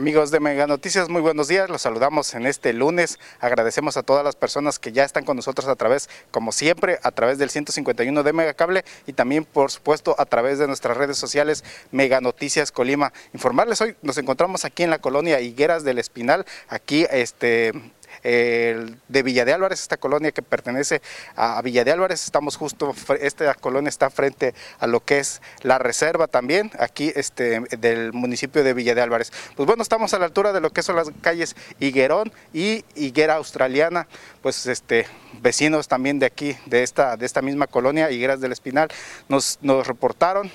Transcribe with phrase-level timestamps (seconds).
[0.00, 1.68] Amigos de Mega Noticias, muy buenos días.
[1.68, 3.18] Los saludamos en este lunes.
[3.38, 7.10] Agradecemos a todas las personas que ya están con nosotros a través, como siempre, a
[7.10, 11.64] través del 151 de Megacable y también, por supuesto, a través de nuestras redes sociales
[11.90, 13.12] Mega Noticias Colima.
[13.34, 17.74] Informarles hoy, nos encontramos aquí en la colonia Higueras del Espinal, aquí este
[18.22, 21.00] de Villa de Álvarez, esta colonia que pertenece
[21.36, 25.78] a Villa de Álvarez, estamos justo, esta colonia está frente a lo que es la
[25.78, 29.32] reserva también, aquí este, del municipio de Villa de Álvarez.
[29.56, 33.34] Pues bueno, estamos a la altura de lo que son las calles Higuerón y Higuera
[33.34, 34.06] Australiana,
[34.42, 35.06] pues este,
[35.40, 38.88] vecinos también de aquí, de esta, de esta misma colonia, Higueras del Espinal,
[39.28, 40.50] nos, nos reportaron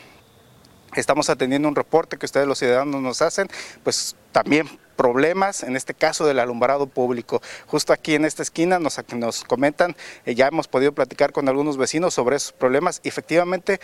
[0.96, 3.48] estamos atendiendo un reporte que ustedes los ciudadanos nos hacen,
[3.84, 7.42] pues también problemas, en este caso del alumbrado público.
[7.68, 11.78] Justo aquí en esta esquina nos, nos comentan, eh, ya hemos podido platicar con algunos
[11.78, 13.80] vecinos sobre esos problemas efectivamente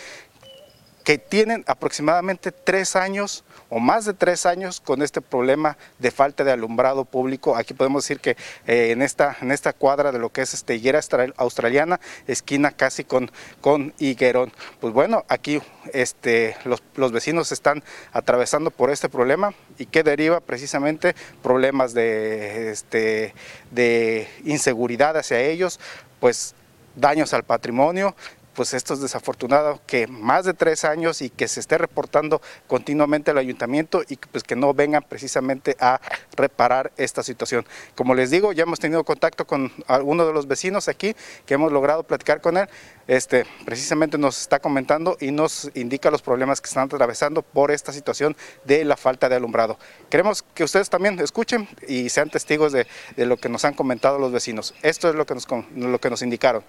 [1.11, 6.45] que tienen aproximadamente tres años o más de tres años con este problema de falta
[6.45, 7.57] de alumbrado público.
[7.57, 10.75] Aquí podemos decir que eh, en, esta, en esta cuadra de lo que es este,
[10.75, 11.01] higuera
[11.35, 14.53] australiana, esquina casi con, con Higuerón.
[14.79, 20.39] Pues bueno, aquí este, los, los vecinos están atravesando por este problema y que deriva
[20.39, 23.33] precisamente problemas de, este,
[23.71, 25.77] de inseguridad hacia ellos,
[26.21, 26.55] pues
[26.95, 28.15] daños al patrimonio,
[28.53, 33.31] pues esto es desafortunado que más de tres años y que se esté reportando continuamente
[33.31, 36.01] al ayuntamiento y pues que no vengan precisamente a
[36.35, 37.65] reparar esta situación.
[37.95, 41.71] Como les digo, ya hemos tenido contacto con alguno de los vecinos aquí que hemos
[41.71, 42.67] logrado platicar con él.
[43.07, 47.91] Este, precisamente nos está comentando y nos indica los problemas que están atravesando por esta
[47.91, 49.77] situación de la falta de alumbrado.
[50.09, 54.31] Queremos que ustedes también escuchen y sean testigos de, lo que nos han comentado los
[54.31, 54.73] vecinos.
[54.81, 56.63] Esto es lo que nos, lo que nos indicaron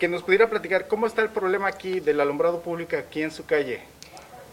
[0.00, 3.44] que nos pudiera platicar cómo está el problema aquí del alumbrado público aquí en su
[3.44, 3.82] calle.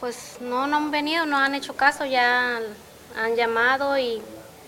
[0.01, 2.59] Pues no, no han venido, no han hecho caso, ya
[3.15, 4.21] han llamado y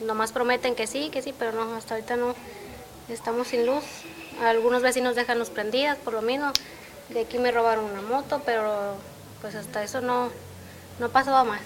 [0.06, 2.34] nomás prometen que sí, que sí, pero no, hasta ahorita no,
[3.10, 3.84] estamos sin luz.
[4.42, 6.54] Algunos vecinos dejan prendidas por lo mismo.
[7.10, 8.96] De aquí me robaron una moto, pero
[9.42, 10.30] pues hasta eso no,
[11.00, 11.62] no ha pasado más.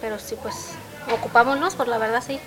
[0.00, 0.54] Pero sí, pues
[1.12, 2.40] ocupamos luz, por la verdad sí.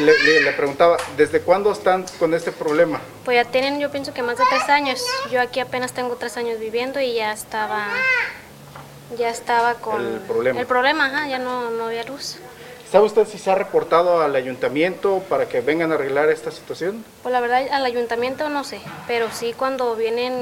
[0.00, 3.00] Le, preguntaba, ¿desde cuándo están con este problema?
[3.24, 5.04] Pues ya tienen, yo pienso que más de tres años.
[5.30, 7.88] Yo aquí apenas tengo tres años viviendo y ya estaba,
[9.18, 10.60] ya estaba con el problema.
[10.60, 12.36] El problema, ya no, no había luz.
[12.90, 17.04] ¿Sabe usted si se ha reportado al ayuntamiento para que vengan a arreglar esta situación?
[17.22, 20.32] Pues la verdad, al ayuntamiento no sé, pero sí cuando vienen,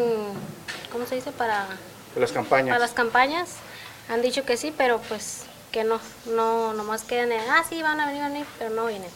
[0.93, 1.33] ¿cómo se dice?
[1.33, 1.67] Para
[2.15, 2.69] las campañas.
[2.69, 3.49] Para las campañas
[4.09, 5.43] han dicho que sí, pero pues
[5.73, 8.87] que no, no, nomás quedan, ah, sí, van a venir, van a venir, pero no
[8.87, 9.11] vienen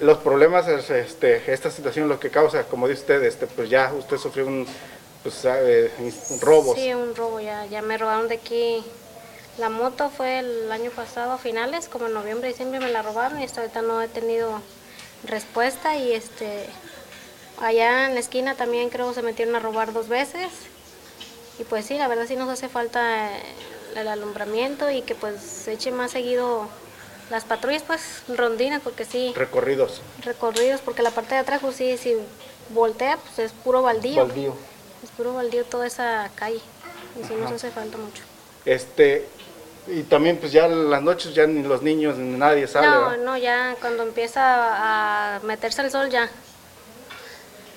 [0.00, 4.16] los problemas, este, esta situación lo que causa, como dice usted, este, pues ya usted
[4.16, 4.66] sufrió un,
[5.22, 5.46] pues,
[6.40, 6.74] robo.
[6.74, 8.84] Sí, un robo, ya, ya me robaron de aquí.
[9.58, 13.40] La moto fue el año pasado a finales, como en noviembre, diciembre me la robaron
[13.40, 14.60] y hasta ahorita no he tenido
[15.24, 16.66] respuesta y este
[17.60, 20.48] allá en la esquina también creo se metieron a robar dos veces
[21.58, 23.30] y pues sí, la verdad sí nos hace falta
[23.96, 26.68] el alumbramiento y que pues se eche más seguido
[27.30, 29.32] las patrullas, pues, rondines, porque sí.
[29.36, 30.00] Recorridos.
[30.24, 32.16] Recorridos, porque la parte de atrás, pues sí, si
[32.70, 34.26] voltea, pues es puro baldío.
[34.26, 34.54] Baldío.
[35.02, 36.60] Es puro baldío toda esa calle.
[37.20, 38.22] Y sí nos hace falta mucho.
[38.64, 39.26] Este,
[39.86, 42.86] y también pues ya las noches ya ni los niños ni nadie sale.
[42.86, 44.42] No, no, ya cuando empieza
[45.36, 46.28] a meterse el sol ya.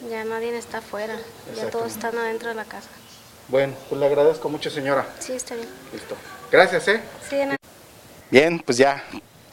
[0.09, 1.15] Ya nadie está afuera.
[1.55, 2.89] Ya todos están adentro de la casa.
[3.47, 5.05] Bueno, pues le agradezco mucho señora.
[5.19, 5.67] Sí, está bien.
[5.93, 6.15] Listo.
[6.51, 7.01] Gracias, ¿eh?
[7.29, 7.37] Sí,
[8.29, 9.03] Bien, pues ya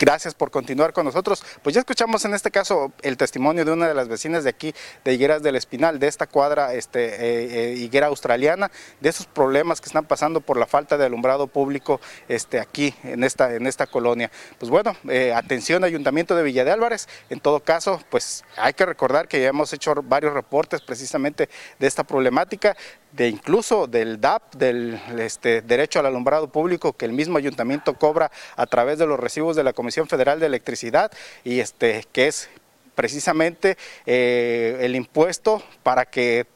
[0.09, 1.45] Gracias por continuar con nosotros.
[1.63, 4.73] Pues ya escuchamos en este caso el testimonio de una de las vecinas de aquí,
[5.05, 8.71] de Higueras del Espinal, de esta cuadra este, eh, eh, higuera australiana,
[9.03, 13.23] de esos problemas que están pasando por la falta de alumbrado público este, aquí en
[13.23, 14.31] esta, en esta colonia.
[14.59, 18.87] Pues bueno, eh, atención Ayuntamiento de Villa de Álvarez, en todo caso, pues hay que
[18.87, 22.79] recordar que ya hemos hecho varios reportes precisamente de esta problemática
[23.13, 28.31] de incluso del DAP, del este, derecho al alumbrado público que el mismo ayuntamiento cobra
[28.57, 31.11] a través de los recibos de la Comisión Federal de Electricidad
[31.45, 32.51] y este, que es
[32.95, 33.77] precisamente
[34.07, 36.47] eh, el impuesto para que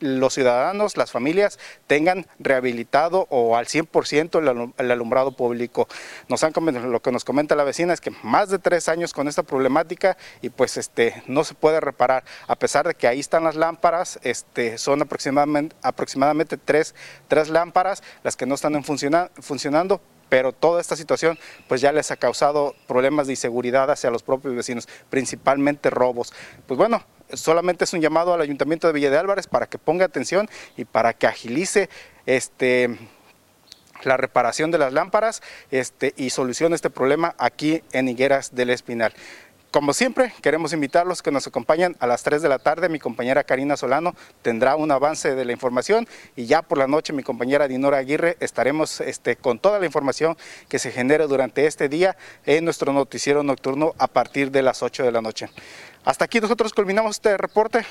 [0.00, 5.88] los ciudadanos, las familias, tengan rehabilitado o al 100% el alumbrado público.
[6.28, 6.52] Nos han
[6.90, 10.16] lo que nos comenta la vecina es que más de tres años con esta problemática
[10.42, 14.18] y pues este no se puede reparar, a pesar de que ahí están las lámparas,
[14.22, 16.94] este, son aproximadamente, aproximadamente tres,
[17.28, 22.16] tres lámparas las que no están funcionando pero toda esta situación pues ya les ha
[22.16, 26.32] causado problemas de inseguridad hacia los propios vecinos, principalmente robos.
[26.66, 27.02] Pues bueno,
[27.32, 30.84] solamente es un llamado al Ayuntamiento de Villa de Álvarez para que ponga atención y
[30.84, 31.88] para que agilice
[32.26, 32.96] este
[34.04, 39.12] la reparación de las lámparas este, y solucione este problema aquí en Higueras del Espinal.
[39.70, 42.88] Como siempre, queremos invitarlos que nos acompañen a las 3 de la tarde.
[42.88, 47.12] Mi compañera Karina Solano tendrá un avance de la información y ya por la noche
[47.12, 50.38] mi compañera Dinora Aguirre estaremos este, con toda la información
[50.70, 52.16] que se genere durante este día
[52.46, 55.50] en nuestro noticiero nocturno a partir de las 8 de la noche.
[56.02, 57.84] Hasta aquí nosotros culminamos este reporte.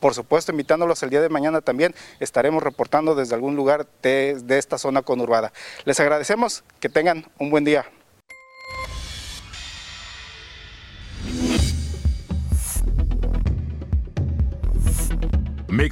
[0.00, 4.56] Por supuesto, invitándolos el día de mañana también estaremos reportando desde algún lugar de, de
[4.56, 5.52] esta zona conurbada.
[5.84, 7.84] Les agradecemos, que tengan un buen día.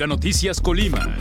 [0.07, 1.17] Noticias Colima.